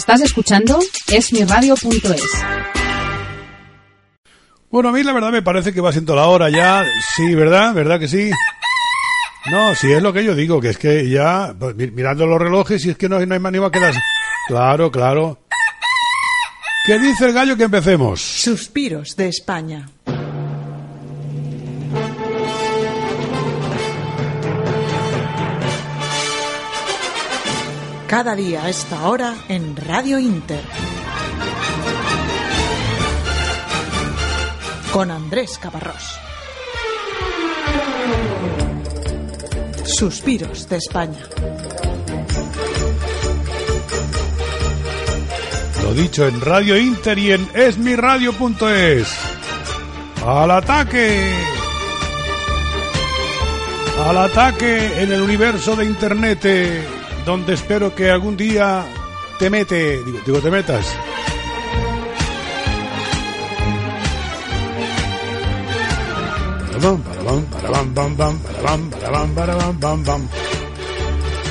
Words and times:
Estás 0.00 0.22
escuchando 0.22 0.80
esmiradio.es. 1.12 2.22
Bueno, 4.70 4.88
a 4.88 4.92
mí 4.92 5.02
la 5.02 5.12
verdad 5.12 5.30
me 5.30 5.42
parece 5.42 5.74
que 5.74 5.82
va 5.82 5.92
siendo 5.92 6.16
la 6.16 6.26
hora 6.26 6.48
ya. 6.48 6.86
Sí, 7.14 7.34
¿verdad? 7.34 7.74
¿Verdad 7.74 8.00
que 8.00 8.08
sí? 8.08 8.30
No, 9.50 9.74
sí 9.74 9.92
es 9.92 10.02
lo 10.02 10.10
que 10.14 10.24
yo 10.24 10.34
digo, 10.34 10.58
que 10.58 10.70
es 10.70 10.78
que 10.78 11.06
ya, 11.06 11.54
pues, 11.56 11.76
mirando 11.76 12.26
los 12.26 12.40
relojes, 12.40 12.82
y 12.86 12.90
es 12.90 12.96
que 12.96 13.10
no, 13.10 13.18
no 13.18 13.34
hay 13.34 13.40
más 13.40 13.52
ni 13.52 13.60
más 13.60 13.70
que 13.70 13.78
las... 13.78 13.94
Claro, 14.48 14.90
claro. 14.90 15.38
¿Qué 16.86 16.98
dice 16.98 17.26
el 17.26 17.34
gallo 17.34 17.58
que 17.58 17.64
empecemos? 17.64 18.22
Suspiros 18.22 19.14
de 19.16 19.28
España. 19.28 19.86
Cada 28.10 28.34
día 28.34 28.64
a 28.64 28.68
esta 28.68 29.08
hora 29.08 29.36
en 29.48 29.76
Radio 29.76 30.18
Inter. 30.18 30.64
Con 34.92 35.12
Andrés 35.12 35.56
Caparrós. 35.58 36.18
Suspiros 39.84 40.68
de 40.68 40.78
España. 40.78 41.20
Lo 45.84 45.94
dicho 45.94 46.26
en 46.26 46.40
Radio 46.40 46.76
Inter 46.76 47.16
y 47.16 47.30
en 47.30 47.48
esmiradio.es. 47.54 49.08
¡Al 50.26 50.50
ataque! 50.50 51.32
Al 54.04 54.18
ataque 54.18 55.00
en 55.00 55.12
el 55.12 55.22
universo 55.22 55.76
de 55.76 55.84
Internet, 55.84 56.99
donde 57.24 57.54
espero 57.54 57.94
que 57.94 58.10
algún 58.10 58.36
día 58.36 58.84
te 59.38 59.50
mete, 59.50 60.02
digo, 60.04 60.18
digo 60.24 60.40
te 60.40 60.50
metas. 60.50 60.86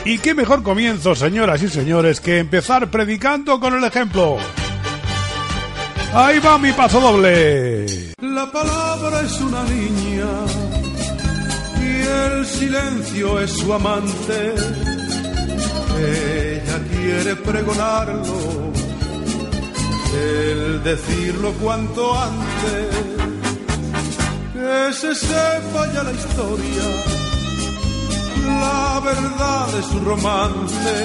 Y 0.05 0.17
qué 0.17 0.33
mejor 0.33 0.63
comienzo, 0.63 1.13
señoras 1.13 1.61
y 1.61 1.67
señores, 1.69 2.19
que 2.19 2.39
empezar 2.39 2.89
predicando 2.89 3.59
con 3.59 3.75
el 3.75 3.83
ejemplo. 3.83 4.37
Ahí 6.13 6.39
va 6.39 6.57
mi 6.57 6.71
paso 6.73 6.99
doble. 6.99 7.85
La 8.19 8.51
palabra 8.51 9.21
es 9.21 9.39
una 9.39 9.63
niña 9.65 10.25
y 11.79 12.37
el 12.37 12.45
silencio 12.47 13.39
es 13.39 13.51
su 13.51 13.71
amante. 13.71 14.88
Ella 16.01 16.79
quiere 16.91 17.35
pregonarlo, 17.35 18.71
el 20.13 20.83
decirlo 20.83 21.51
cuanto 21.61 22.17
antes, 22.17 22.95
que 24.53 24.93
se 24.93 25.15
sepa 25.15 25.93
ya 25.93 26.03
la 26.03 26.11
historia, 26.11 26.85
la 28.61 29.01
verdad 29.03 29.67
de 29.67 29.83
su 29.83 29.99
romance 29.99 30.95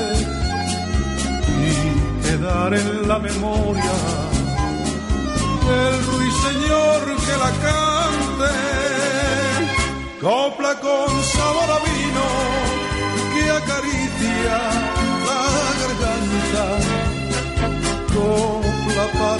y 1.60 2.26
quedar 2.26 2.74
en 2.74 3.08
la 3.08 3.18
memoria 3.18 3.92
el 5.66 6.06
ruiseñor 6.06 7.16
que 7.24 7.36
la 7.44 7.50
cante, 7.64 8.52
copla 10.20 10.78
con 10.80 11.23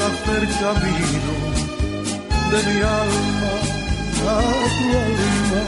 hacer 0.07 0.43
camino 0.61 1.35
de 2.51 2.59
mi 2.69 2.79
alma 2.81 3.53
a 4.27 4.41
tu 4.77 4.87
alma, 5.05 5.65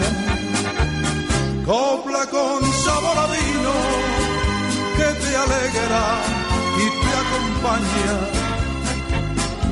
copla 1.65 2.23
con 2.27 2.61
sabor 2.85 3.19
a 3.25 3.27
vino 3.37 3.75
que 4.97 5.09
te 5.23 5.31
alegra 5.45 6.05
y 6.83 6.87
te 7.03 7.11
acompaña 7.25 8.17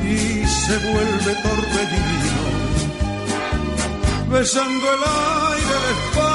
y 0.04 0.46
se 0.46 0.74
vuelve 0.78 1.32
torbellino, 1.46 2.46
besando 4.30 4.86
el 4.94 5.02
aire 5.54 5.76
de 5.84 5.90
España. 5.92 6.33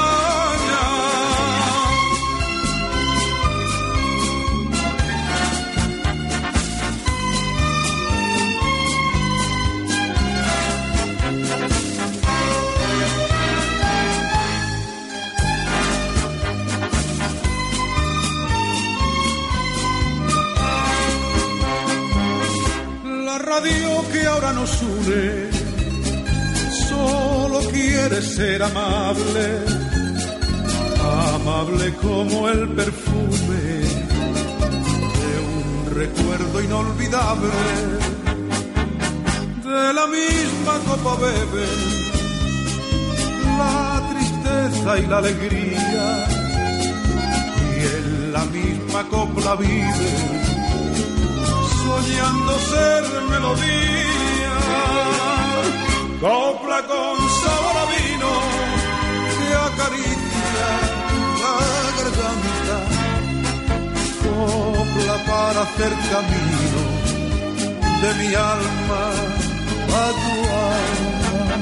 Radio 23.50 24.04
que 24.12 24.24
ahora 24.26 24.52
nos 24.52 24.72
une 24.80 25.50
solo 26.88 27.58
quiere 27.72 28.22
ser 28.22 28.62
amable, 28.62 29.46
amable 31.34 31.86
como 32.00 32.48
el 32.48 32.68
perfume 32.80 33.62
de 35.20 35.32
un 35.56 35.94
recuerdo 36.00 36.62
inolvidable. 36.62 37.56
De 39.64 39.92
la 39.98 40.06
misma 40.18 40.74
copa 40.88 41.12
bebe 41.24 41.68
la 43.58 44.02
tristeza 44.10 44.98
y 45.02 45.06
la 45.06 45.18
alegría 45.18 46.06
y 47.74 47.78
en 47.96 48.32
la 48.32 48.44
misma 48.44 49.00
copla 49.08 49.56
vive 49.56 50.59
ser 52.70 53.04
melodía, 53.28 54.56
copla 56.20 56.80
con 56.86 57.16
sabor 57.42 57.76
a 57.76 57.86
vino 57.94 58.32
que 59.38 59.48
acaricia 59.68 60.68
la 61.42 61.54
garganta, 61.98 62.76
copla 64.24 65.16
para 65.30 65.60
hacer 65.62 65.92
camino 66.12 66.82
de 68.02 68.10
mi 68.20 68.34
alma 68.34 69.02
a 70.02 70.06
tu 70.22 70.36
alma, 70.72 71.58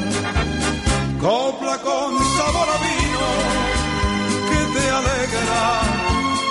copla 1.20 1.76
con 1.78 2.10
sabor 2.36 2.68
a 2.76 2.78
vino 2.86 3.28
que 4.48 4.60
te 4.74 4.84
alegra, 4.98 5.62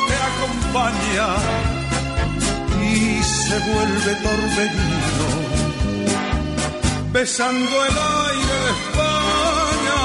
te 0.07 0.15
acompaña 0.29 1.66
se 3.47 3.59
vuelve 3.59 4.13
torbellino, 4.23 5.29
besando 7.13 7.75
el 7.85 7.97
aire 8.27 8.55
de 8.63 8.71
España. 8.77 9.97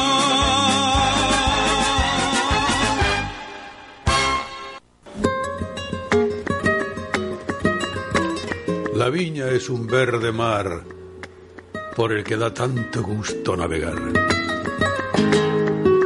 La 8.94 9.08
viña 9.10 9.48
es 9.48 9.68
un 9.68 9.88
verde 9.88 10.30
mar 10.30 10.84
por 11.96 12.12
el 12.12 12.22
que 12.22 12.36
da 12.36 12.54
tanto 12.54 13.02
gusto 13.02 13.56
navegar. 13.56 13.98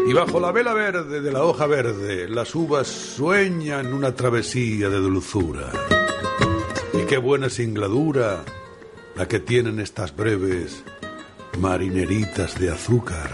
Y 0.08 0.12
bajo 0.14 0.40
la 0.40 0.52
vela 0.52 0.72
verde 0.72 1.20
de 1.20 1.32
la 1.32 1.44
hoja 1.44 1.66
verde, 1.66 2.28
las 2.30 2.54
uvas 2.54 2.86
sueñan 2.86 3.92
una 3.92 4.14
travesía 4.14 4.88
de 4.88 4.96
dulzura. 4.96 5.95
Qué 7.08 7.18
buena 7.18 7.48
singladura 7.48 8.42
la 9.14 9.28
que 9.28 9.38
tienen 9.38 9.78
estas 9.78 10.14
breves 10.16 10.82
marineritas 11.56 12.58
de 12.58 12.72
azúcar. 12.72 13.30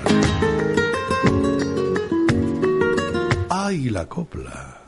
¡Ay, 3.48 3.88
la 3.88 4.06
copla! 4.06 4.78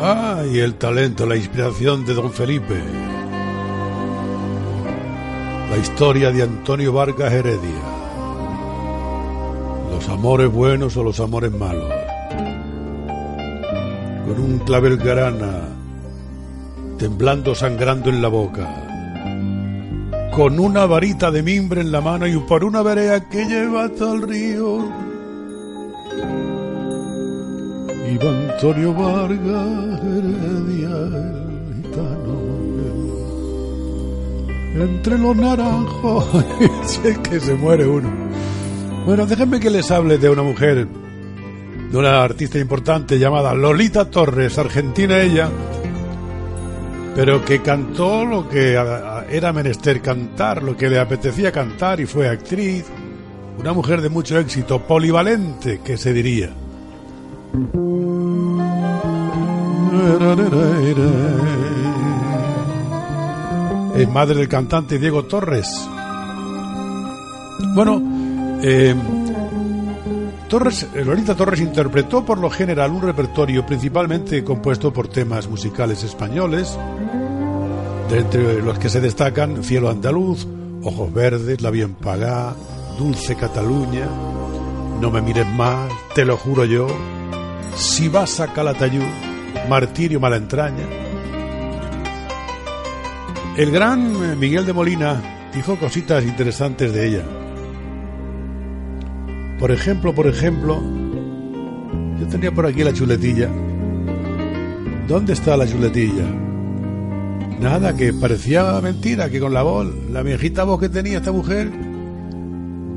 ¡Ay, 0.00 0.60
el 0.60 0.76
talento, 0.76 1.26
la 1.26 1.36
inspiración 1.36 2.06
de 2.06 2.14
don 2.14 2.32
Felipe! 2.32 2.82
La 5.70 5.76
historia 5.76 6.30
de 6.30 6.42
Antonio 6.42 6.94
Vargas 6.94 7.30
Heredia 7.30 7.93
los 9.94 10.08
amores 10.08 10.50
buenos 10.50 10.96
o 10.96 11.04
los 11.04 11.20
amores 11.20 11.52
malos. 11.52 11.92
Con 14.26 14.40
un 14.40 14.58
clavel 14.60 14.96
grana, 14.96 15.68
temblando 16.98 17.54
sangrando 17.54 18.10
en 18.10 18.20
la 18.20 18.28
boca. 18.28 18.80
con 20.34 20.58
una 20.58 20.84
varita 20.86 21.30
de 21.30 21.44
mimbre 21.44 21.80
en 21.80 21.92
la 21.92 22.00
mano 22.00 22.26
y 22.26 22.36
por 22.38 22.64
una 22.64 22.82
vereda 22.82 23.28
que 23.28 23.44
lleva 23.44 23.84
hasta 23.84 24.12
el 24.14 24.22
río. 24.22 24.78
Iba 28.14 28.30
Antonio 28.30 28.92
Vargas 28.94 30.00
Heredia, 30.02 30.96
el 31.14 31.74
gitano. 31.76 32.34
Entre 34.74 35.18
los 35.18 35.36
naranjos, 35.36 36.26
es 37.04 37.18
que 37.18 37.38
se 37.38 37.54
muere 37.54 37.86
uno. 37.86 38.23
Bueno, 39.04 39.26
déjenme 39.26 39.60
que 39.60 39.68
les 39.68 39.90
hable 39.90 40.16
de 40.16 40.30
una 40.30 40.42
mujer, 40.42 40.88
de 41.90 41.98
una 41.98 42.24
artista 42.24 42.58
importante 42.58 43.18
llamada 43.18 43.54
Lolita 43.54 44.06
Torres, 44.06 44.56
argentina 44.56 45.20
ella, 45.20 45.50
pero 47.14 47.44
que 47.44 47.60
cantó 47.60 48.24
lo 48.24 48.48
que 48.48 48.72
era 49.28 49.52
menester 49.52 50.00
cantar, 50.00 50.62
lo 50.62 50.74
que 50.74 50.88
le 50.88 50.98
apetecía 50.98 51.52
cantar 51.52 52.00
y 52.00 52.06
fue 52.06 52.28
actriz, 52.28 52.86
una 53.58 53.74
mujer 53.74 54.00
de 54.00 54.08
mucho 54.08 54.38
éxito, 54.38 54.80
polivalente, 54.80 55.80
que 55.84 55.98
se 55.98 56.14
diría. 56.14 56.50
Es 63.96 64.08
madre 64.08 64.36
del 64.36 64.48
cantante 64.48 64.98
Diego 64.98 65.24
Torres. 65.26 65.88
Bueno, 67.74 68.13
eh, 68.66 68.94
Torres, 70.48 70.86
Lolita 70.94 71.34
Torres 71.34 71.60
interpretó 71.60 72.24
por 72.24 72.38
lo 72.38 72.48
general 72.48 72.92
un 72.92 73.02
repertorio 73.02 73.66
principalmente 73.66 74.42
compuesto 74.42 74.90
por 74.90 75.08
temas 75.08 75.48
musicales 75.48 76.02
españoles, 76.02 76.78
entre 78.10 78.62
los 78.62 78.78
que 78.78 78.88
se 78.88 79.02
destacan 79.02 79.62
Cielo 79.62 79.90
Andaluz, 79.90 80.46
Ojos 80.82 81.12
Verdes, 81.12 81.60
La 81.60 81.70
Bien 81.70 81.94
Pagá, 81.94 82.54
Dulce 82.98 83.36
Cataluña, 83.36 84.06
No 84.98 85.10
me 85.10 85.20
mires 85.20 85.46
más, 85.46 85.90
Te 86.14 86.24
lo 86.24 86.38
juro 86.38 86.64
yo, 86.64 86.86
Si 87.76 88.08
vas 88.08 88.40
a 88.40 88.50
Calatayud, 88.52 89.04
Martirio 89.68 90.20
Malentraña. 90.20 90.86
El 93.58 93.70
gran 93.70 94.38
Miguel 94.38 94.64
de 94.64 94.72
Molina 94.72 95.50
dijo 95.52 95.76
cositas 95.76 96.24
interesantes 96.24 96.94
de 96.94 97.08
ella. 97.08 97.43
Por 99.58 99.70
ejemplo, 99.70 100.14
por 100.14 100.26
ejemplo, 100.26 100.82
yo 102.20 102.26
tenía 102.28 102.52
por 102.52 102.66
aquí 102.66 102.82
la 102.84 102.92
chuletilla. 102.92 103.48
¿Dónde 105.08 105.32
está 105.32 105.56
la 105.56 105.66
chuletilla? 105.66 106.24
Nada, 107.60 107.94
que 107.94 108.12
parecía 108.12 108.80
mentira, 108.80 109.30
que 109.30 109.40
con 109.40 109.54
la 109.54 109.62
voz, 109.62 109.86
la 110.10 110.22
viejita 110.22 110.64
voz 110.64 110.80
que 110.80 110.88
tenía 110.88 111.18
esta 111.18 111.32
mujer, 111.32 111.70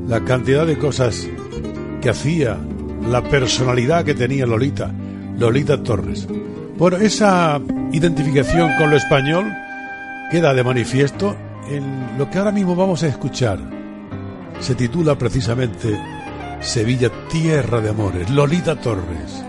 la 0.06 0.24
cantidad 0.24 0.66
de 0.66 0.76
cosas 0.78 1.28
que 2.00 2.10
hacía, 2.10 2.58
la 3.08 3.22
personalidad 3.22 4.04
que 4.04 4.14
tenía 4.14 4.46
Lolita, 4.46 4.92
Lolita 5.38 5.82
Torres. 5.82 6.26
Bueno, 6.76 6.96
esa 6.96 7.60
identificación 7.92 8.72
con 8.78 8.90
lo 8.90 8.96
español 8.96 9.52
queda 10.30 10.52
de 10.54 10.64
manifiesto 10.64 11.36
en 11.70 12.18
lo 12.18 12.28
que 12.30 12.38
ahora 12.38 12.52
mismo 12.52 12.74
vamos 12.74 13.02
a 13.02 13.08
escuchar. 13.08 13.58
Se 14.60 14.74
titula 14.74 15.16
precisamente 15.16 15.98
Sevilla, 16.60 17.10
tierra 17.28 17.80
de 17.80 17.90
amores. 17.90 18.30
Lolita 18.30 18.76
Torres. 18.76 19.44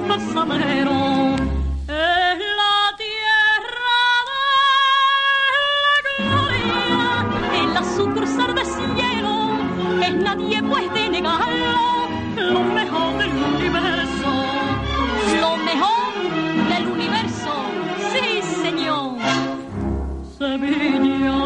y 0.00 0.08
pasadero 0.08 1.36
es 1.88 2.38
la 2.60 2.96
tierra 2.96 4.00
de 4.28 5.48
la 5.84 5.96
gloria, 6.18 7.60
en 7.60 7.74
la 7.74 7.82
sucursal 7.96 8.54
de 8.54 8.64
cielo, 8.64 9.32
es 10.02 10.14
nadie 10.16 10.62
puede 10.62 11.10
negarlo, 11.10 12.08
lo 12.36 12.62
mejor 12.62 13.18
del 13.18 13.30
universo, 13.30 14.30
lo 15.40 15.56
mejor 15.58 16.12
del 16.68 16.86
universo, 16.88 17.52
sí 18.12 18.42
señor, 18.62 19.18
Sevilla. 20.38 21.39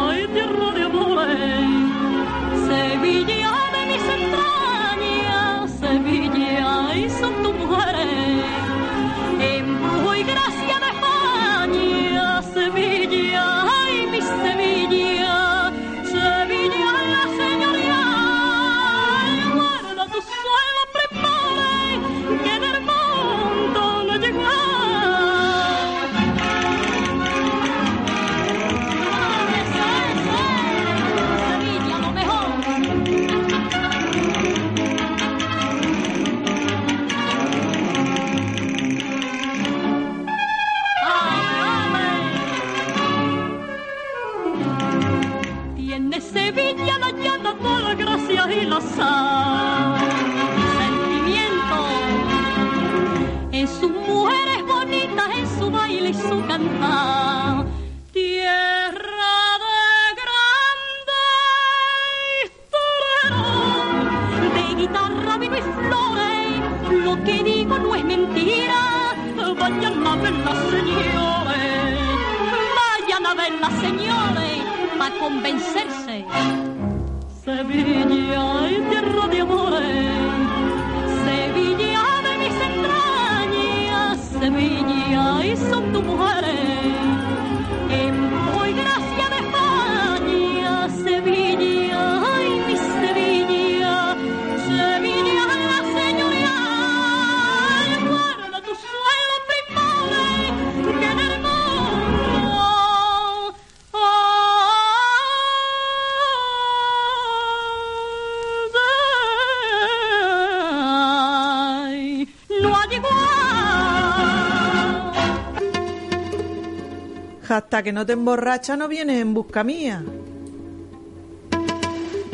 Hasta 117.75 117.83
que 117.83 117.91
no 117.91 118.05
te 118.05 118.13
emborracha 118.13 118.77
no 118.77 118.87
vienes 118.87 119.19
en 119.19 119.33
busca 119.33 119.61
mía. 119.65 120.01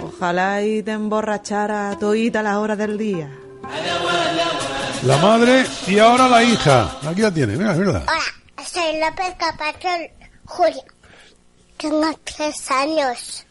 Ojalá 0.03 0.61
y 0.61 0.83
te 0.83 0.91
emborrachara 0.91 1.97
todita 1.99 2.43
las 2.43 2.57
horas 2.57 2.77
del 2.77 2.95
día. 2.95 3.31
La 5.01 5.17
madre 5.17 5.65
y 5.87 5.97
ahora 5.97 6.29
la 6.29 6.43
hija. 6.43 6.95
Aquí 7.07 7.21
la 7.21 7.33
tiene, 7.33 7.57
mira, 7.57 7.73
mira. 7.73 8.03
Hola, 8.03 8.63
soy 8.63 8.99
López 8.99 9.35
Capacho 9.39 9.89
Julio. 10.45 10.83
Tengo 11.77 12.19
tres 12.23 12.69
años. 12.69 13.47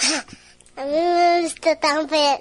A 0.76 0.84
mí 0.84 0.90
me 0.90 1.42
gusta 1.42 1.76
también 1.76 2.40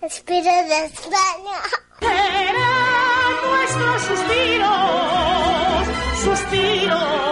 Espíritu 0.00 0.48
de 0.48 0.86
España. 0.86 1.60
Serán 2.00 3.34
nuestros 3.44 4.02
suspiros, 4.02 5.86
suspiros 6.24 7.29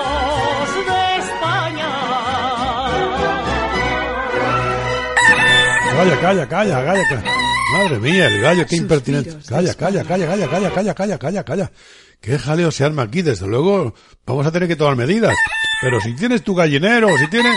Calla, 5.99 6.21
calla, 6.21 6.49
calla, 6.49 6.85
calla, 6.85 7.09
calla. 7.09 7.33
Madre 7.73 7.99
mía, 7.99 8.29
el 8.29 8.41
gallo, 8.41 8.65
qué 8.69 8.77
Suspiros 8.77 8.83
impertinente. 8.83 9.49
Calla, 9.49 9.75
calla, 9.75 10.05
calla, 10.05 10.27
calla, 10.29 10.49
calla, 10.49 10.71
calla, 10.71 10.95
calla, 10.95 11.19
calla, 11.19 11.45
calla. 11.45 11.73
Qué 12.21 12.39
jaleo 12.39 12.71
se 12.71 12.85
arma 12.85 13.03
aquí, 13.03 13.23
desde 13.23 13.49
luego 13.49 13.95
vamos 14.25 14.47
a 14.47 14.53
tener 14.53 14.69
que 14.69 14.77
tomar 14.77 14.95
medidas. 14.95 15.35
Pero 15.81 16.01
si 16.01 16.15
tienes 16.15 16.45
tu 16.45 16.55
gallinero, 16.55 17.09
si 17.19 17.27
tienes... 17.27 17.57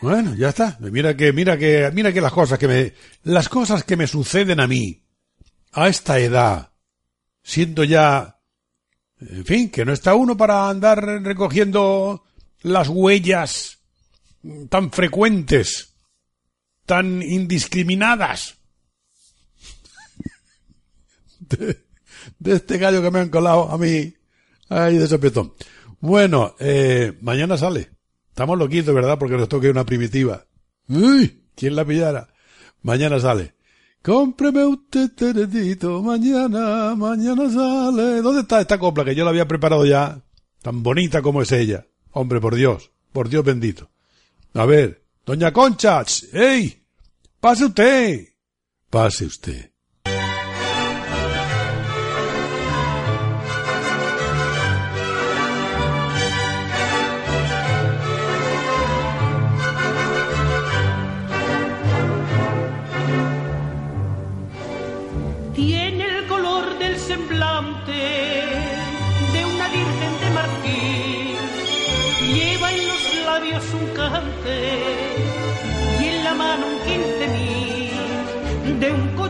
Bueno, 0.00 0.34
ya 0.36 0.48
está. 0.48 0.78
Mira 0.80 1.14
que, 1.14 1.34
mira 1.34 1.58
que, 1.58 1.90
mira 1.92 2.14
que 2.14 2.22
las 2.22 2.32
cosas 2.32 2.58
que 2.58 2.66
me, 2.66 2.94
las 3.24 3.50
cosas 3.50 3.84
que 3.84 3.98
me 3.98 4.06
suceden 4.06 4.58
a 4.58 4.66
mí, 4.66 5.04
a 5.72 5.88
esta 5.88 6.18
edad, 6.18 6.72
siendo 7.42 7.84
ya, 7.84 8.38
en 9.20 9.44
fin, 9.44 9.68
que 9.68 9.84
no 9.84 9.92
está 9.92 10.14
uno 10.14 10.34
para 10.34 10.66
andar 10.66 11.04
recogiendo 11.22 12.24
las 12.62 12.88
huellas 12.88 13.80
tan 14.70 14.90
frecuentes, 14.90 15.91
tan 16.86 17.22
indiscriminadas 17.22 18.58
de, 21.40 21.84
de 22.38 22.52
este 22.54 22.78
gallo 22.78 23.02
que 23.02 23.10
me 23.10 23.20
han 23.20 23.28
colado 23.28 23.70
a 23.70 23.78
mí, 23.78 24.14
ahí 24.68 24.98
de 24.98 25.06
sopetón. 25.06 25.54
Bueno, 26.00 26.54
eh, 26.58 27.16
mañana 27.20 27.56
sale. 27.56 27.90
Estamos 28.28 28.58
loquitos, 28.58 28.94
¿verdad? 28.94 29.18
Porque 29.18 29.36
nos 29.36 29.48
toque 29.48 29.70
una 29.70 29.84
primitiva. 29.84 30.44
Uy, 30.88 31.44
¿quién 31.54 31.76
la 31.76 31.84
pillara? 31.84 32.28
Mañana 32.82 33.20
sale. 33.20 33.54
Cómpreme 34.02 34.64
usted 34.64 35.12
teretito, 35.12 36.02
mañana, 36.02 36.96
mañana 36.96 37.48
sale. 37.48 38.20
¿Dónde 38.20 38.40
está 38.40 38.60
esta 38.60 38.78
copla 38.78 39.04
que 39.04 39.14
yo 39.14 39.22
la 39.22 39.30
había 39.30 39.46
preparado 39.46 39.86
ya? 39.86 40.20
Tan 40.60 40.82
bonita 40.82 41.22
como 41.22 41.42
es 41.42 41.52
ella. 41.52 41.86
Hombre, 42.10 42.40
por 42.40 42.56
Dios, 42.56 42.90
por 43.12 43.28
Dios 43.28 43.44
bendito. 43.44 43.90
A 44.54 44.66
ver, 44.66 45.01
doña 45.24 45.52
Concha, 45.52 46.04
ch, 46.04 46.24
¡ey! 46.32 46.82
Pase 47.40 47.64
usted. 47.64 48.28
Pase 48.90 49.24
usted. 49.26 49.71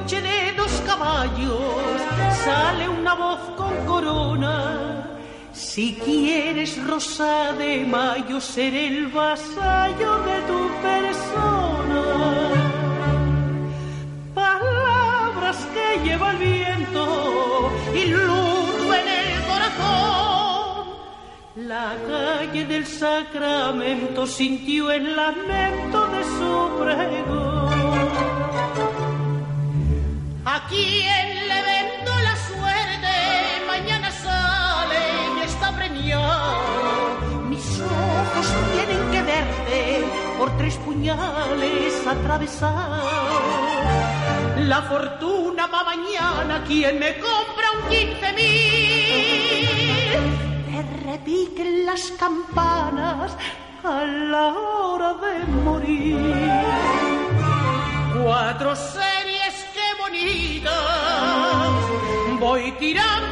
Coche 0.02 0.20
de 0.20 0.52
dos 0.56 0.82
caballos 0.84 2.00
sale 2.44 2.88
una 2.88 3.14
voz 3.14 3.40
con 3.56 3.74
corona. 3.86 5.18
Si 5.52 5.94
quieres 5.94 6.82
rosa 6.84 7.52
de 7.52 7.84
mayo, 7.84 8.40
seré 8.40 8.88
el 8.88 9.06
vasallo 9.08 10.12
de 10.28 10.36
tu 10.48 10.60
persona 10.86 12.02
palabras 14.34 15.58
que 15.74 16.04
lleva 16.04 16.32
el 16.32 16.38
viento 16.38 17.70
y 17.94 18.06
luto 18.06 18.94
en 19.00 19.08
el 19.20 19.42
corazón. 19.50 20.86
La 21.56 21.94
calle 22.08 22.64
del 22.66 22.86
Sacramento 22.86 24.26
sintió 24.26 24.90
el 24.90 25.14
lamento 25.14 26.06
de 26.08 26.24
su 26.24 26.52
pregón. 26.80 27.61
¿A 30.72 30.74
quién 30.74 31.48
le 31.48 31.62
vendo 31.70 32.12
la 32.28 32.34
suerte? 32.48 33.14
Mañana 33.66 34.10
sale 34.10 35.02
y 35.36 35.40
está 35.44 35.70
premiado. 35.76 37.40
Mis 37.50 37.78
ojos 37.78 38.46
tienen 38.72 39.10
que 39.10 39.22
verte 39.22 40.04
por 40.38 40.56
tres 40.56 40.76
puñales 40.78 42.06
atravesados. 42.06 43.04
La 44.60 44.80
fortuna 44.80 45.66
va 45.66 45.84
mañana, 45.84 46.64
quien 46.66 46.98
me 46.98 47.18
compra 47.18 47.66
un 47.76 47.90
quince 47.90 48.32
mil. 48.32 49.42
Te 50.70 50.80
repiquen 51.04 51.84
las 51.84 52.12
campanas 52.12 53.36
a 53.84 54.04
la 54.04 54.54
hora 54.54 55.12
de 55.22 55.44
morir. 55.64 56.16
Cuatro 58.24 58.74
tirando 62.78 63.31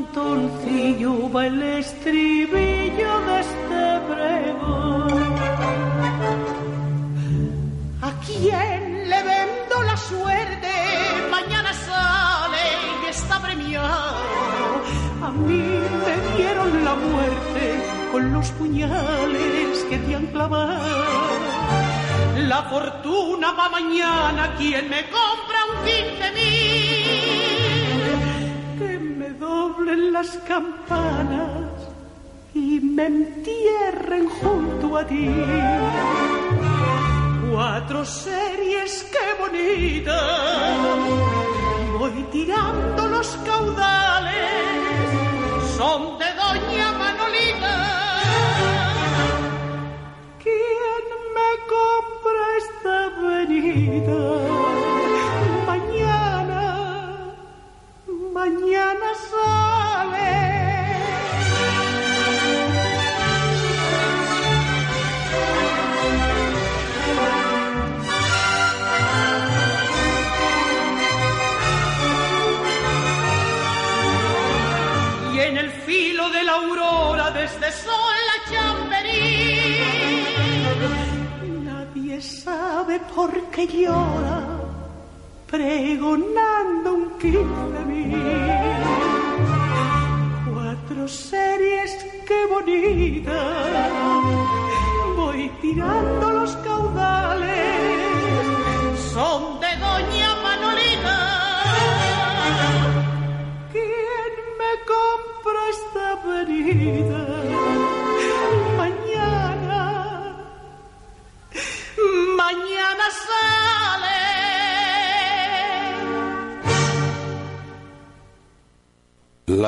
mantoncillo 0.00 1.30
va 1.30 1.46
el 1.46 1.62
estribillo 1.62 3.12
de 3.26 3.40
este 3.40 3.84
pregón. 4.08 5.34
¿A 8.02 8.12
quién 8.26 9.10
le 9.10 9.22
vendo 9.22 9.82
la 9.84 9.96
suerte? 9.96 10.72
Mañana 11.30 11.72
sale 11.72 12.64
y 13.04 13.10
está 13.10 13.40
premiado. 13.40 14.82
A 15.22 15.30
mí 15.30 15.64
me 16.04 16.36
dieron 16.36 16.84
la 16.84 16.94
muerte 16.94 17.64
con 18.12 18.32
los 18.32 18.50
puñales 18.52 19.84
que 19.88 19.98
te 19.98 20.14
han 20.16 20.26
clavado. 20.28 21.30
La 22.48 22.62
fortuna 22.62 23.52
va 23.52 23.68
mañana, 23.68 24.54
quien 24.56 24.88
me 24.88 25.02
compra 25.10 25.58
un 25.70 25.84
quince 25.84 26.29
las 29.96 30.36
campanas 30.46 31.70
y 32.54 32.80
me 32.80 33.06
entierren 33.06 34.28
junto 34.28 34.96
a 34.96 35.06
ti. 35.06 35.28
Cuatro 37.50 38.04
series, 38.04 39.06
qué 39.12 39.42
bonita. 39.42 40.18
Voy 41.98 42.24
tirando 42.32 43.08
los 43.08 43.28
caudales, 43.44 44.39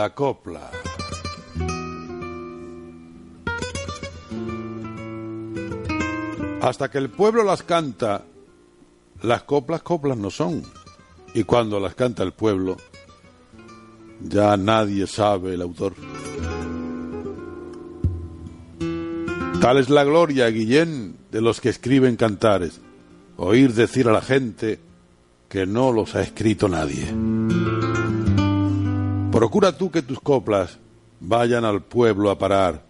La 0.03 0.13
copla. 0.17 0.69
Hasta 6.61 6.91
que 6.91 6.99
el 6.99 7.09
pueblo 7.09 7.45
las 7.45 7.63
canta, 7.63 8.25
las 9.23 9.45
coplas 9.45 9.83
coplas 9.83 10.19
no 10.19 10.31
son. 10.31 10.65
Y 11.35 11.45
cuando 11.45 11.79
las 11.79 11.95
canta 11.95 12.25
el 12.25 12.33
pueblo, 12.33 12.79
ya 14.21 14.57
nadie 14.57 15.07
sabe 15.07 15.55
el 15.55 15.63
autor. 15.63 15.95
Tal 19.61 19.79
es 19.79 19.89
la 19.89 20.03
gloria, 20.03 20.49
Guillén, 20.49 21.17
de 21.31 21.41
los 21.41 21.61
que 21.61 21.69
escriben 21.69 22.17
cantares, 22.17 22.81
oír 23.37 23.73
decir 23.73 24.09
a 24.09 24.13
la 24.13 24.23
gente 24.23 24.81
que 25.49 25.65
no 25.65 25.93
los 25.93 26.17
ha 26.17 26.23
escrito 26.23 26.69
nadie. 26.69 27.07
Procura 29.43 29.77
tú 29.77 29.91
que 29.91 30.03
tus 30.03 30.21
coplas 30.21 30.79
vayan 31.19 31.65
al 31.65 31.83
pueblo 31.83 32.31
a 32.31 32.39
parar, 32.39 32.85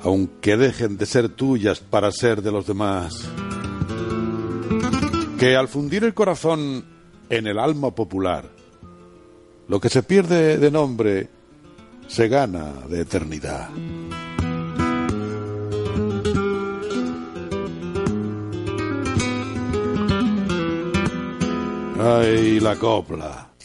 aunque 0.00 0.56
dejen 0.56 0.96
de 0.96 1.06
ser 1.06 1.28
tuyas 1.28 1.80
para 1.80 2.12
ser 2.12 2.40
de 2.40 2.52
los 2.52 2.68
demás. 2.68 3.28
Que 5.40 5.56
al 5.56 5.66
fundir 5.66 6.04
el 6.04 6.14
corazón 6.14 6.84
en 7.28 7.48
el 7.48 7.58
alma 7.58 7.90
popular, 7.90 8.48
lo 9.66 9.80
que 9.80 9.88
se 9.88 10.04
pierde 10.04 10.56
de 10.58 10.70
nombre 10.70 11.30
se 12.06 12.28
gana 12.28 12.72
de 12.88 13.00
eternidad. 13.00 13.68
Ay, 21.98 22.60
la 22.60 22.76
copla. 22.76 23.55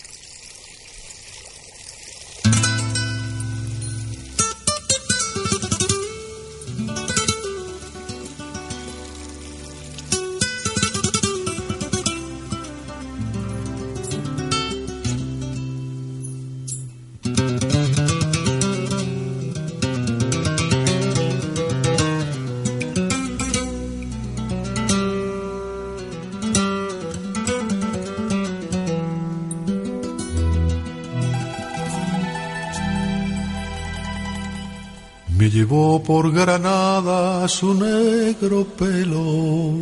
Me 35.41 35.49
llevó 35.49 36.03
por 36.03 36.31
Granada 36.31 37.47
su 37.47 37.73
negro 37.73 38.63
pelo, 38.63 39.73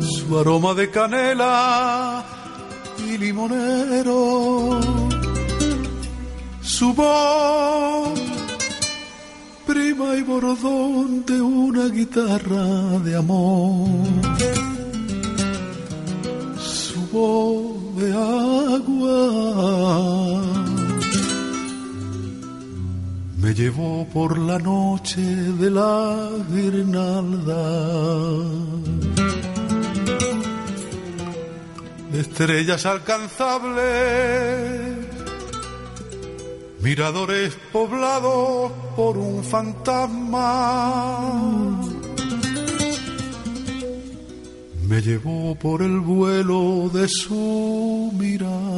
su 0.00 0.38
aroma 0.38 0.74
de 0.74 0.88
canela 0.92 2.24
y 3.04 3.18
limonero, 3.18 4.78
su 6.62 6.94
voz 6.94 8.20
prima 9.66 10.14
y 10.14 10.22
bordón 10.22 11.24
de 11.26 11.42
una 11.42 11.88
guitarra 11.88 13.00
de 13.00 13.16
amor, 13.16 13.88
su 16.60 17.08
voz 17.08 17.96
de 17.96 18.12
agua 18.12 19.50
me 23.40 23.54
llevó 23.54 24.06
por 24.12 24.38
la 24.38 24.58
noche 24.58 25.20
de 25.22 25.70
la 25.70 26.28
guirnalda. 26.50 27.62
Estrellas 32.12 32.84
alcanzables, 32.84 33.86
miradores 36.80 37.56
poblados 37.72 38.72
por 38.96 39.16
un 39.16 39.42
fantasma. 39.42 41.20
Me 44.86 45.00
llevó 45.00 45.54
por 45.54 45.82
el 45.82 46.00
vuelo 46.00 46.90
de 46.92 47.08
su 47.08 48.12
mirada. 48.18 48.69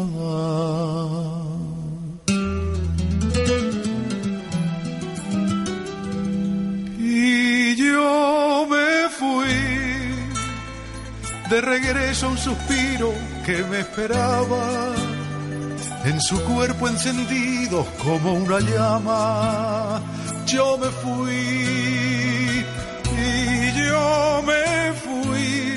De 11.53 11.61
regreso 11.61 12.31
un 12.31 12.39
suspiro 12.39 13.13
que 13.45 13.63
me 13.65 13.81
esperaba 13.81 14.95
en 16.03 16.19
su 16.19 16.43
cuerpo 16.45 16.89
encendido 16.89 17.87
como 18.03 18.33
una 18.33 18.59
llama. 18.59 20.01
Yo 20.47 20.79
me 20.79 20.89
fui 20.89 22.65
y 23.19 23.87
yo 23.87 24.43
me 24.47 24.93
fui 25.05 25.77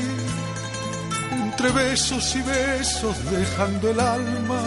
entre 1.43 1.69
besos 1.71 2.35
y 2.37 2.41
besos 2.41 3.15
dejando 3.29 3.89
el 3.89 3.99
alma. 3.99 4.61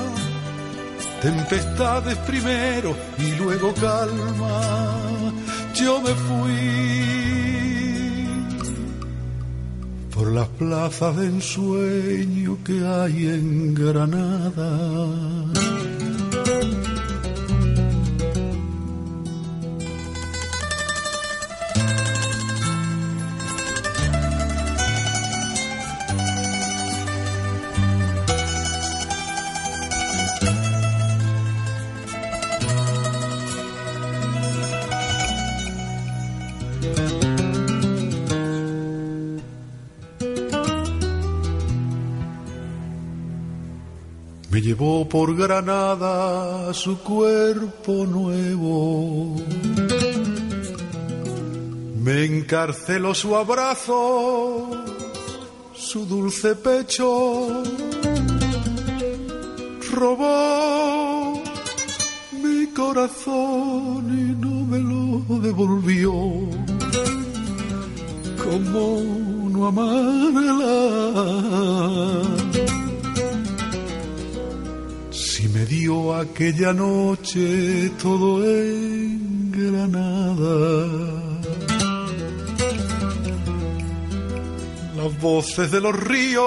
Tempestades 1.22 2.18
primero 2.18 2.94
y 3.16 3.30
luego 3.36 3.72
calma. 3.72 4.60
Yo 5.74 6.02
me 6.02 6.12
fui 6.26 6.97
por 10.18 10.32
las 10.32 10.48
plazas 10.48 11.16
de 11.16 11.26
ensueño 11.26 12.58
que 12.64 12.84
hay 12.84 13.28
en 13.28 13.72
Granada. 13.72 15.67
Llevó 44.78 45.08
por 45.08 45.34
Granada 45.36 46.72
su 46.72 46.98
cuerpo 46.98 48.06
nuevo. 48.06 49.34
Me 52.02 52.24
encarceló 52.24 53.12
su 53.14 53.34
abrazo, 53.36 54.70
su 55.74 56.06
dulce 56.06 56.54
pecho, 56.54 57.62
robó 59.92 61.42
mi 62.40 62.66
corazón 62.68 64.06
y 64.16 64.34
no 64.40 64.64
me 64.64 64.78
lo 64.78 65.40
devolvió. 65.40 66.12
Como 68.44 69.02
no 69.50 69.66
amarla? 69.66 70.68
Dio 75.68 76.14
aquella 76.14 76.72
noche 76.72 77.90
todo 78.02 78.42
en 78.44 79.52
Granada. 79.52 80.86
Las 84.96 85.20
voces 85.20 85.70
de 85.70 85.80
los 85.80 85.94
ríos 85.94 86.42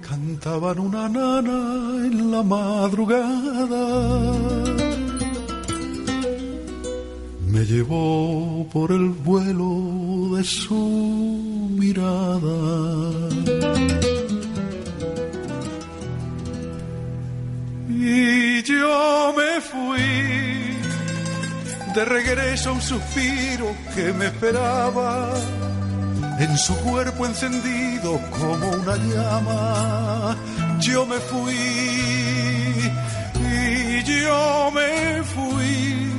cantaban 0.00 0.78
una 0.80 1.08
nana 1.08 1.58
en 2.06 2.30
la 2.32 2.42
madrugada. 2.42 3.86
Me 7.48 7.64
llevó 7.64 8.68
por 8.72 8.90
el 8.90 9.08
vuelo 9.10 10.36
de 10.36 10.44
su 10.44 10.74
mirada. 11.78 12.56
Y 18.08 18.62
yo 18.62 19.34
me 19.36 19.60
fui 19.60 20.78
de 21.92 22.04
regreso 22.04 22.70
a 22.70 22.72
un 22.74 22.80
suspiro 22.80 23.74
que 23.96 24.12
me 24.12 24.26
esperaba 24.26 25.34
en 26.38 26.56
su 26.56 26.76
cuerpo 26.84 27.26
encendido 27.26 28.20
como 28.38 28.70
una 28.70 28.96
llama. 28.96 30.36
Yo 30.78 31.04
me 31.04 31.16
fui 31.16 31.52
y 33.34 34.04
yo 34.04 34.70
me 34.70 35.22
fui 35.24 36.12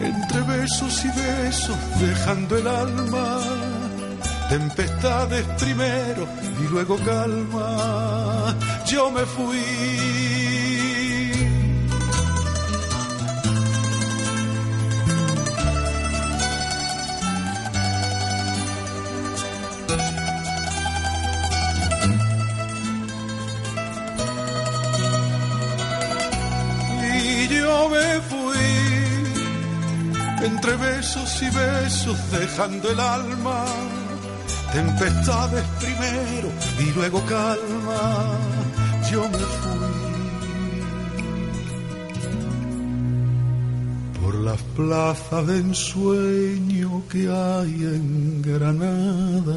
entre 0.00 0.40
besos 0.42 1.02
y 1.06 1.08
besos, 1.08 1.76
dejando 1.98 2.58
el 2.58 2.66
alma. 2.66 3.77
Tempestades 4.48 5.44
primero 5.58 6.26
y 6.58 6.68
luego 6.68 6.96
calma. 7.04 8.56
Yo 8.86 9.10
me 9.10 9.26
fui. 9.26 9.58
Y 27.02 27.48
yo 27.48 27.88
me 27.90 28.20
fui 28.22 28.68
entre 30.42 30.76
besos 30.76 31.42
y 31.42 31.50
besos, 31.50 32.30
dejando 32.30 32.90
el 32.90 32.98
alma. 33.00 33.66
Tempestades 34.72 35.64
primero 35.80 36.48
y 36.78 36.92
luego 36.94 37.24
calma. 37.24 38.38
Yo 39.10 39.22
me 39.22 39.38
fui 39.38 39.78
por 44.20 44.34
las 44.34 44.60
plazas 44.76 45.46
de 45.46 45.56
ensueño 45.56 47.02
que 47.08 47.30
hay 47.30 47.82
en 47.82 48.42
Granada. 48.42 49.56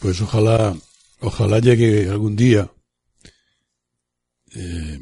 Pues 0.00 0.20
ojalá, 0.20 0.74
ojalá 1.20 1.58
llegue 1.58 2.08
algún 2.08 2.36
día 2.36 2.68
eh, 4.54 4.98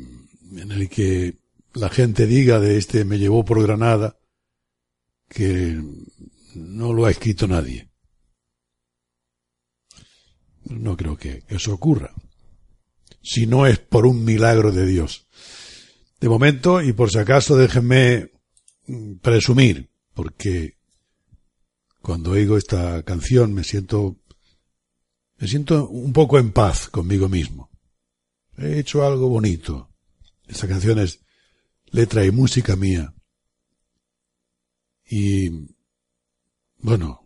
en 0.57 0.73
el 0.73 0.89
que 0.89 1.39
la 1.75 1.89
gente 1.89 2.27
diga 2.27 2.59
de 2.59 2.77
este 2.77 3.05
me 3.05 3.19
llevó 3.19 3.45
por 3.45 3.63
Granada 3.63 4.19
que 5.29 5.81
no 6.55 6.93
lo 6.93 7.07
ha 7.07 7.11
escrito 7.11 7.47
nadie. 7.47 7.89
No 10.65 10.97
creo 10.97 11.17
que 11.17 11.45
eso 11.49 11.73
ocurra. 11.73 12.13
Si 13.23 13.47
no 13.47 13.67
es 13.67 13.79
por 13.79 14.07
un 14.07 14.25
milagro 14.25 14.73
de 14.73 14.87
Dios. 14.87 15.27
De 16.21 16.29
momento, 16.29 16.83
y 16.83 16.93
por 16.93 17.11
si 17.11 17.19
acaso, 17.19 17.57
déjenme 17.57 18.31
mm, 18.87 19.17
presumir, 19.17 19.91
porque 20.15 20.79
cuando 22.03 22.33
oigo 22.33 22.57
esta 22.57 23.03
canción 23.03 23.53
me 23.53 23.65
siento 23.65 24.17
me 25.39 25.49
siento 25.49 25.89
un 25.89 26.13
poco 26.13 26.39
en 26.39 26.53
paz 26.53 26.89
conmigo 26.89 27.29
mismo. 27.29 27.70
He 28.61 28.79
hecho 28.79 29.07
algo 29.07 29.29
bonito. 29.29 29.89
Esta 30.47 30.69
canción 30.69 30.99
es 30.99 31.21
letra 31.87 32.27
y 32.27 32.31
música 32.31 32.77
mía. 32.77 33.15
Y, 35.09 35.49
bueno, 36.79 37.25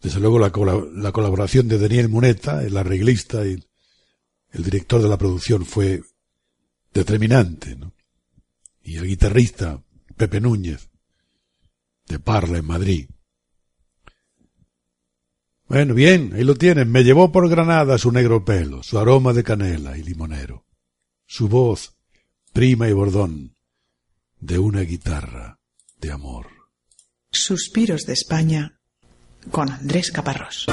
desde 0.00 0.20
luego 0.20 0.38
la, 0.38 0.50
la 0.94 1.12
colaboración 1.12 1.68
de 1.68 1.78
Daniel 1.78 2.08
Muneta, 2.08 2.64
el 2.64 2.76
arreglista 2.78 3.46
y 3.46 3.62
el 4.52 4.64
director 4.64 5.02
de 5.02 5.08
la 5.08 5.18
producción 5.18 5.66
fue 5.66 6.02
determinante, 6.94 7.76
¿no? 7.76 7.94
Y 8.82 8.96
el 8.96 9.06
guitarrista, 9.06 9.84
Pepe 10.16 10.40
Núñez, 10.40 10.88
de 12.06 12.18
Parla 12.18 12.58
en 12.58 12.64
Madrid. 12.64 13.10
Bueno, 15.70 15.94
bien, 15.94 16.32
ahí 16.34 16.42
lo 16.42 16.56
tienen. 16.56 16.90
Me 16.90 17.04
llevó 17.04 17.30
por 17.30 17.48
Granada 17.48 17.96
su 17.96 18.10
negro 18.10 18.44
pelo, 18.44 18.82
su 18.82 18.98
aroma 18.98 19.32
de 19.32 19.44
canela 19.44 19.96
y 19.96 20.02
limonero, 20.02 20.66
su 21.28 21.48
voz, 21.48 21.96
prima 22.52 22.88
y 22.88 22.92
bordón, 22.92 23.54
de 24.40 24.58
una 24.58 24.80
guitarra 24.80 25.60
de 26.00 26.10
amor. 26.10 26.48
Suspiros 27.30 28.02
de 28.02 28.14
España 28.14 28.80
con 29.52 29.70
Andrés 29.70 30.10
Caparrós. 30.10 30.66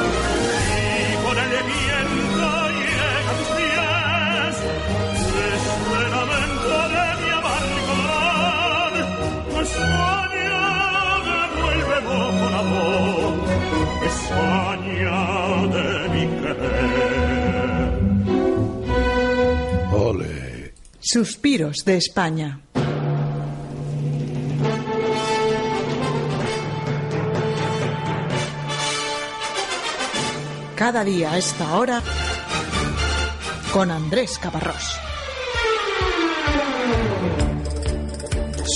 Suspiros 21.10 21.86
de 21.86 21.96
España. 21.96 22.60
Cada 30.76 31.06
día 31.06 31.32
a 31.32 31.38
esta 31.38 31.78
hora 31.78 32.04
con 33.72 33.90
Andrés 33.90 34.38
Caparrós. 34.38 35.00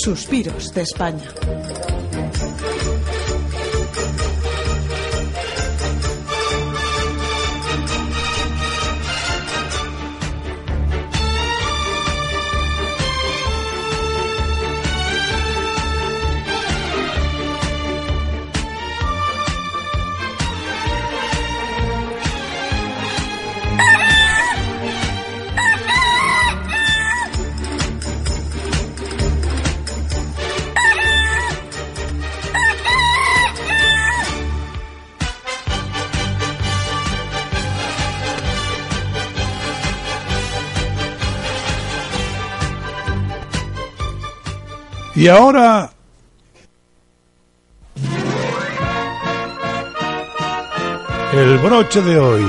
Suspiros 0.02 0.72
de 0.72 0.80
España. 0.80 1.91
Y 45.22 45.28
ahora 45.28 45.88
El 51.32 51.58
broche 51.58 52.02
de 52.02 52.18
hoy. 52.18 52.44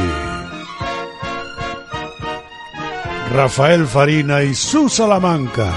Rafael 3.31 3.85
Farina 3.85 4.41
y 4.41 4.55
su 4.55 4.89
Salamanca. 4.89 5.71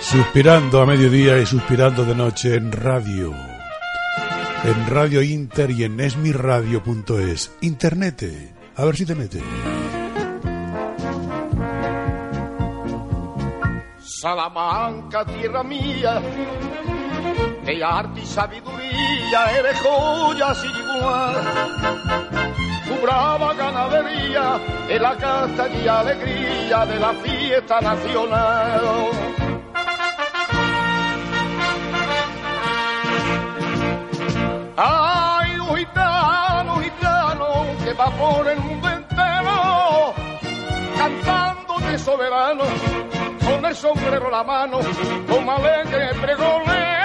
Suspirando 0.00 0.80
a 0.80 0.86
mediodía 0.86 1.38
y 1.38 1.44
suspirando 1.44 2.06
de 2.06 2.14
noche 2.14 2.54
en 2.54 2.72
radio. 2.72 3.34
En 4.64 4.86
Radio 4.86 5.20
Inter 5.20 5.70
y 5.70 5.84
en 5.84 6.00
esmiradio.es. 6.00 7.52
Internet. 7.60 8.24
A 8.74 8.84
ver 8.86 8.96
si 8.96 9.04
te 9.04 9.14
mete. 9.14 9.42
Salamanca, 14.24 15.22
tierra 15.26 15.62
mía, 15.62 16.18
de 17.62 17.84
arte 17.84 18.20
y 18.22 18.24
sabiduría, 18.24 19.52
eres 19.58 19.78
joya 19.82 20.54
sin 20.54 20.70
igual. 20.70 21.34
Tu 22.86 22.94
brava 23.02 23.52
ganadería 23.52 24.58
es 24.88 24.98
la 24.98 25.14
casta 25.18 25.68
y 25.68 25.86
alegría 25.86 26.86
de 26.86 27.00
la 27.00 27.12
fiesta 27.12 27.82
nacional. 27.82 28.80
Ay, 34.78 35.58
un 35.58 35.76
gitano, 35.76 36.76
gitano, 36.80 37.66
que 37.84 37.92
va 37.92 38.06
por 38.06 38.48
el 38.48 38.58
mundo 38.58 38.88
entero, 38.88 40.14
cantando 40.96 41.78
de 41.80 41.98
soberano, 41.98 42.64
el 43.66 43.76
sombrero 43.76 44.30
la 44.30 44.42
mano, 44.42 44.78
con 45.28 45.48
alegre 45.48 46.14
pregonero. 46.20 47.03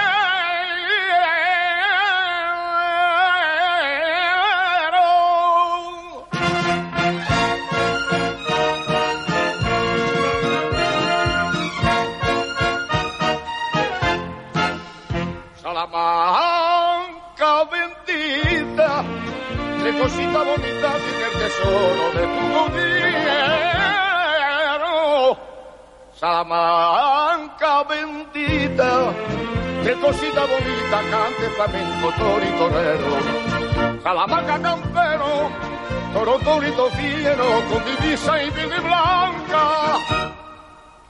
Toro 31.66 32.44
y 32.44 32.58
torero. 32.58 34.00
Salamanca 34.02 34.58
campero, 34.60 35.50
toro, 36.14 36.38
torito 36.38 36.90
fiero, 36.90 37.44
con 37.68 37.84
divisa 37.84 38.42
y 38.42 38.50
verde 38.50 38.80
blanca. 38.80 39.98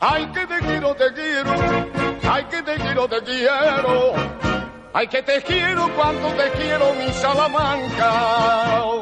Ay, 0.01 0.27
que 0.27 0.47
te 0.47 0.59
quiero, 0.61 0.95
te 0.95 1.13
quiero, 1.13 1.55
ay, 2.29 2.45
que 2.45 2.63
te 2.63 2.75
quiero, 2.77 3.09
te 3.09 3.23
quiero. 3.23 4.15
Ay, 4.93 5.07
que 5.07 5.23
te 5.23 5.41
quiero, 5.43 5.89
cuánto 5.95 6.29
te 6.31 6.51
quiero, 6.59 6.95
mi 6.95 7.13
Salamanca. 7.13 9.00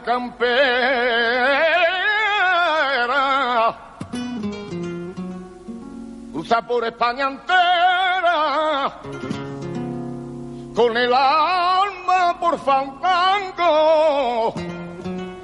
Campera. 0.00 0.72
Cruza 6.32 6.62
por 6.62 6.84
España 6.84 7.28
entera 7.28 7.61
con 10.74 10.96
el 10.96 11.12
alma 11.12 12.38
por 12.40 12.58
fandango. 12.58 14.54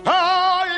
Ay, 0.05 0.71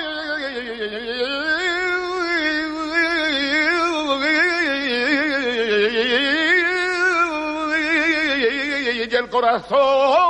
y 9.11 9.15
el 9.15 9.29
corazón 9.29 10.30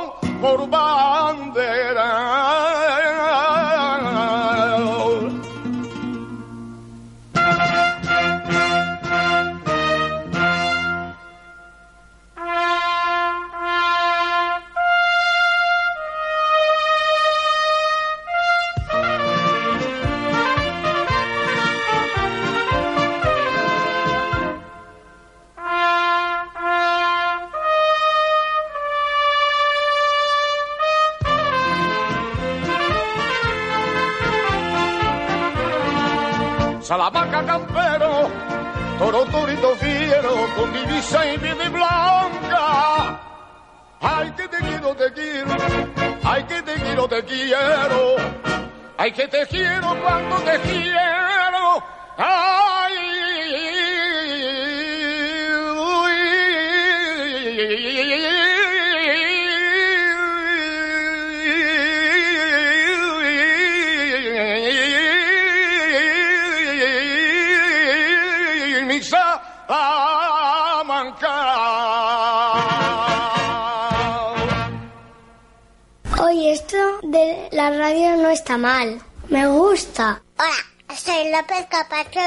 la 77.61 77.71
radio 77.77 78.17
no 78.17 78.31
está 78.31 78.57
mal. 78.57 78.99
Me 79.29 79.47
gusta. 79.47 80.23
Hola, 80.39 80.97
soy 80.97 81.31
López 81.31 81.67
Capacho 81.69 82.21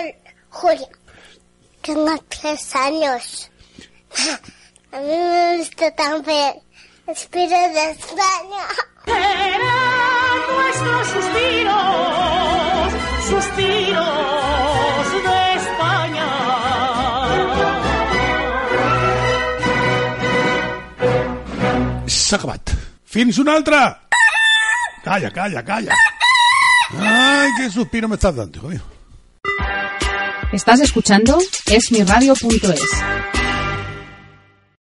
Julio. 0.50 0.88
Tengo 1.82 2.15
tres 2.30 2.76
años. 2.76 3.50
A 4.91 5.00
mí 5.00 5.08
me 5.08 5.58
gusta 5.58 5.89
también. 5.96 6.54
Espíritu 7.08 7.56
de 7.78 7.91
España. 7.98 8.63
Eran 9.08 10.38
nuestros 10.54 11.08
suspiros, 11.15 12.93
suspiros 13.32 15.06
de 15.28 15.39
España. 15.62 16.30
S'ha 22.06 22.36
acabat. 22.36 22.69
Fins 23.04 23.38
una 23.39 23.54
altra! 23.54 24.04
Calla, 25.04 25.30
calla, 25.32 25.63
calla. 25.63 25.96
Ay, 26.98 27.50
qué 27.58 27.70
suspiro 27.70 28.08
me 28.08 28.16
estás 28.16 28.36
dando, 28.36 28.58
hijo 28.58 28.70
mío. 28.70 28.82
Estás 30.54 30.80
escuchando 30.80 31.39
esmiradio.es. 31.66 33.42